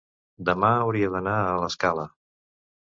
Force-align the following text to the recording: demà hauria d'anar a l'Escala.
demà 0.47 0.71
hauria 0.79 1.11
d'anar 1.17 1.37
a 1.43 1.55
l'Escala. 1.67 2.09